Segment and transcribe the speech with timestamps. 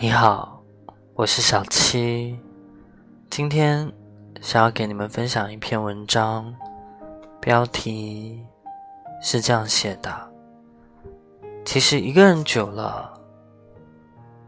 [0.00, 0.62] 你好，
[1.14, 2.38] 我是小七，
[3.28, 3.92] 今天
[4.40, 6.54] 想要给你们分享一篇文章，
[7.40, 8.46] 标题
[9.20, 10.32] 是这样写的：
[11.64, 13.12] 其实一个人久了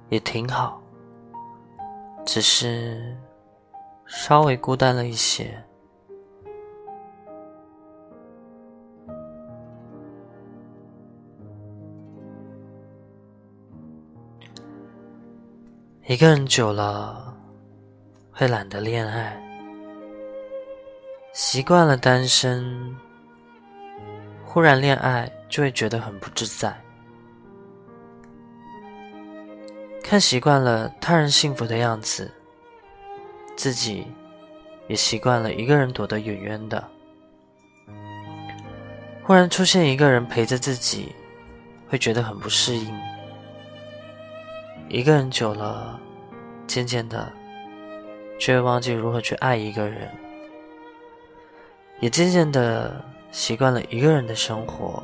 [0.09, 0.80] 也挺好，
[2.25, 3.19] 只是
[4.07, 5.61] 稍微孤单了一些。
[16.11, 17.32] 一个人久了，
[18.32, 19.41] 会懒得恋爱，
[21.33, 22.96] 习惯了单身，
[24.45, 26.77] 忽然恋爱就会觉得很不自在。
[30.03, 32.28] 看习惯了他人幸福的样子，
[33.55, 34.05] 自己
[34.89, 36.89] 也习惯了一个人躲得远远的。
[39.22, 41.14] 忽然出现一个人陪着自己，
[41.89, 43.09] 会觉得很不适应。
[44.92, 46.00] 一个人久了，
[46.66, 47.33] 渐渐的，
[48.41, 50.10] 却会忘记如何去爱一个人，
[52.00, 55.00] 也渐渐的习惯了一个人的生活，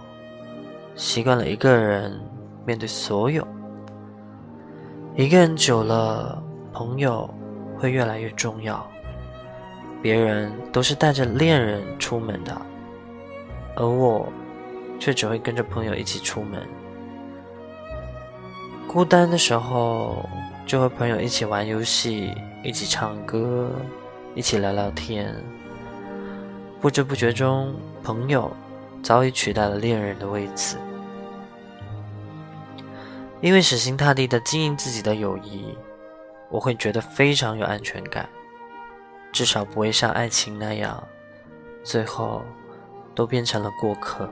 [0.97, 2.20] 习惯了一个人
[2.67, 3.47] 面对所有。
[5.14, 6.42] 一个人久了，
[6.73, 7.33] 朋友
[7.79, 8.84] 会越来越重要。
[10.03, 12.61] 别人都是带着恋人出门的，
[13.77, 14.27] 而我，
[14.98, 16.61] 却只会跟着朋友一起出门。
[18.97, 20.27] 孤单的时候，
[20.64, 23.70] 就和朋友一起玩游戏，一起唱歌，
[24.34, 25.36] 一起聊聊天。
[26.80, 28.50] 不知不觉中，朋友
[29.02, 30.78] 早已取代了恋人的位置。
[33.42, 35.77] 因为死心塌地的经营自己的友谊，
[36.48, 38.27] 我会觉得非常有安全感，
[39.30, 41.06] 至少不会像爱情那样，
[41.84, 42.41] 最后
[43.14, 44.27] 都变成了过客。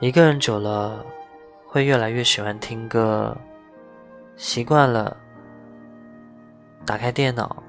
[0.00, 1.06] 一个人久了。
[1.70, 3.36] 会越来越喜欢听歌，
[4.36, 5.14] 习惯了
[6.86, 7.62] 打开电脑，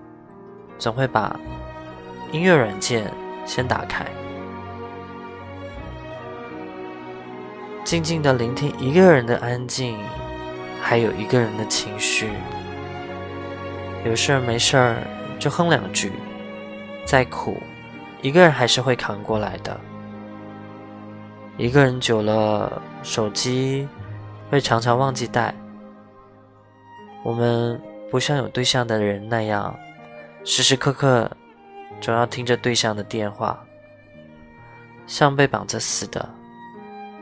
[0.77, 1.37] 总会把
[2.31, 3.11] 音乐软件
[3.45, 4.05] 先打开，
[7.83, 9.97] 静静的聆听一个人的安静，
[10.81, 12.29] 还有一个人的情绪。
[14.05, 14.95] 有事儿没事儿
[15.37, 16.13] 就哼两句，
[17.03, 17.57] 再苦，
[18.21, 19.77] 一个人还是会扛过来的。
[21.57, 23.85] 一个人久了，手机
[24.49, 25.53] 会常常忘记带。
[27.23, 27.79] 我们
[28.09, 29.77] 不像有对象的人那样，
[30.43, 31.29] 时时刻刻
[31.99, 33.63] 总要听着对象的电话，
[35.05, 36.27] 像被绑着似的，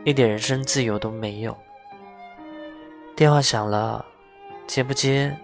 [0.04, 1.58] 一点人身自由都没有。
[3.16, 4.06] 电话响了，
[4.68, 5.36] 接不接，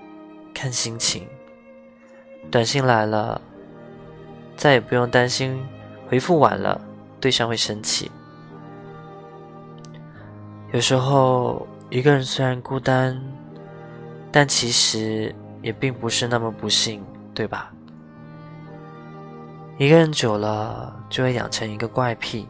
[0.53, 1.27] 看心情。
[2.51, 3.41] 短信来了，
[4.55, 5.59] 再也不用担心
[6.07, 6.79] 回复晚了，
[7.19, 8.11] 对象会生气。
[10.71, 13.21] 有时候，一个人虽然孤单，
[14.31, 17.05] 但其实也并不是那么不幸，
[17.35, 17.71] 对吧？
[19.77, 22.47] 一个人久了，就会养成一个怪癖，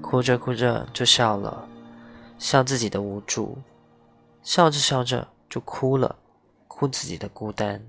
[0.00, 1.64] 哭着哭着就笑了，
[2.38, 3.56] 笑自己的无助，
[4.42, 6.16] 笑着笑着就哭了，
[6.66, 7.80] 哭自己的孤单，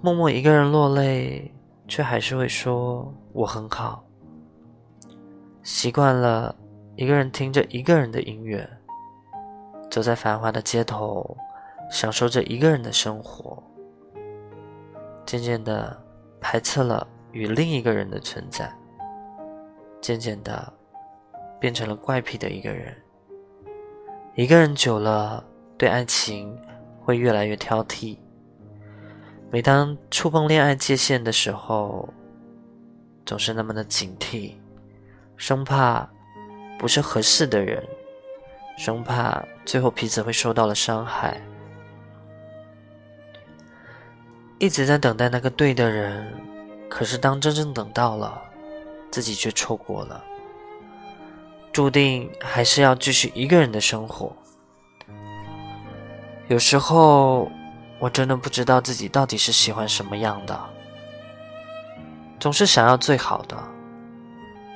[0.00, 1.54] 默默一个人落泪，
[1.86, 4.04] 却还是会说我很好。
[5.62, 6.56] 习惯了
[6.96, 8.68] 一个人听着一个人的音乐，
[9.90, 11.36] 走在繁华的街头，
[11.90, 13.62] 享受着一个人的生活。
[15.24, 15.98] 渐渐的
[16.40, 18.70] 排斥了与另一个人的存在，
[20.00, 20.70] 渐渐的
[21.58, 22.94] 变成了怪癖的一个人。
[24.34, 25.42] 一个人久了，
[25.78, 26.54] 对爱情
[27.00, 28.18] 会越来越挑剔。
[29.50, 32.12] 每当触碰恋爱界限的时候，
[33.24, 34.54] 总是那么的警惕。
[35.36, 36.08] 生怕
[36.82, 37.80] 不是合适的人，
[38.76, 41.40] 生怕最后彼此会受到了伤害，
[44.58, 46.34] 一直在等待那个对的人，
[46.90, 48.42] 可是当真正等到了，
[49.12, 50.24] 自己却错过了，
[51.72, 54.34] 注定还是要继续一个人的生活。
[56.48, 57.48] 有时候
[58.00, 60.60] 我真的不知道自己到底是喜欢什么样的，
[62.40, 63.56] 总是想要最好的。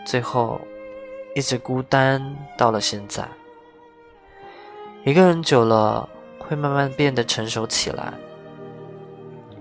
[0.04, 0.60] 最后，
[1.36, 3.22] 一直孤单到了现在。
[5.04, 8.14] 一个人久了，会慢慢变得成熟起来，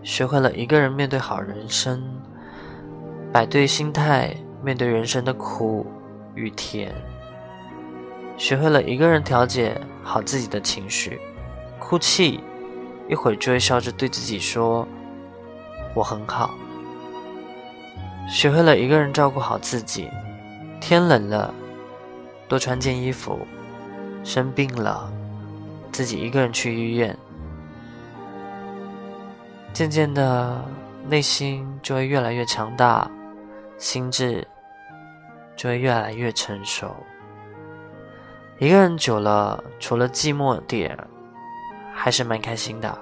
[0.01, 2.01] 学会了一个人面对好人生，
[3.29, 4.33] 摆对心态
[4.63, 5.85] 面对人生的苦
[6.33, 6.95] 与甜，
[8.37, 11.19] 学会了一个人调节好自己的情绪，
[11.77, 12.39] 哭泣
[13.09, 14.87] 一会儿就会笑着对自己说
[15.93, 16.51] ：“我很好。”
[18.31, 20.09] 学会了一个人照顾好自己。
[20.81, 21.53] 天冷了，
[22.47, 23.37] 多穿件衣服；
[24.23, 25.11] 生病了，
[25.91, 27.17] 自己一个人去医院，
[29.73, 30.63] 渐渐的
[31.07, 33.09] 内心就会越来越强大，
[33.77, 34.47] 心智
[35.55, 36.95] 就会越来越成熟。
[38.59, 40.97] 一个人久了，除了寂寞点，
[41.93, 42.97] 还是蛮开心的。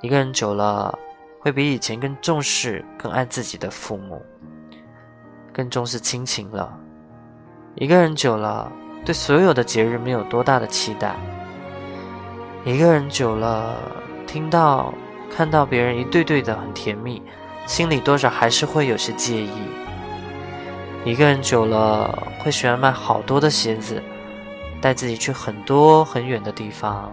[0.00, 0.96] 一个人久了，
[1.40, 4.20] 会比以前更重视、更爱自己的父母，
[5.52, 6.76] 更重视亲情了。
[7.80, 8.70] 一个人久了，
[9.04, 11.14] 对所有的节日没有多大的期待。
[12.64, 13.76] 一个人久了，
[14.26, 14.92] 听到、
[15.30, 17.22] 看到别人一对对的很甜蜜，
[17.66, 19.52] 心里多少还是会有些介意。
[21.04, 24.02] 一个人久了，会喜欢买好多的鞋子，
[24.80, 27.12] 带自己去很多很远的地方。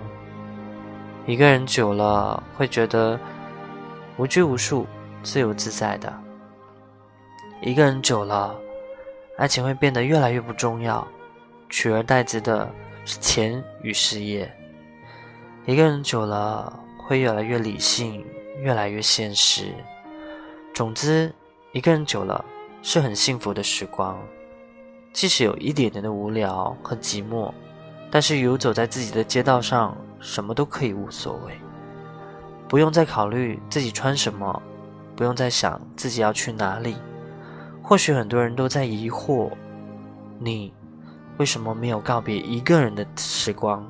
[1.28, 3.20] 一个人久了，会觉得
[4.18, 4.88] 无拘无束、
[5.22, 6.12] 自由自在的。
[7.62, 8.56] 一个人久了，
[9.38, 11.06] 爱情会变得越来越不重要，
[11.70, 12.72] 取而代之的
[13.04, 14.50] 是钱与事业。
[15.66, 18.26] 一个人久了，会越来越理性，
[18.62, 19.74] 越来越现实。
[20.74, 21.34] 总之，
[21.74, 22.44] 一个人久了
[22.82, 24.18] 是很幸福的时光，
[25.12, 27.52] 即使有一点点的无聊和寂寞。
[28.10, 31.60] 但是游走在自己的街道上，什么都可以无所谓，
[32.70, 34.62] 不用再考虑自己穿什么，
[35.14, 36.96] 不用再想自己要去哪里。
[37.88, 39.52] 或许很多人都在疑惑，
[40.40, 40.74] 你
[41.38, 43.86] 为什么没有告别一个人的时光？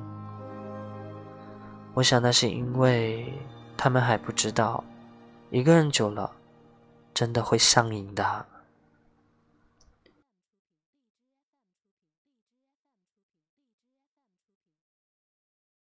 [1.94, 3.32] 我想那是因为
[3.74, 4.84] 他们还不知道，
[5.48, 6.30] 一个人久了，
[7.14, 8.46] 真的会上瘾的。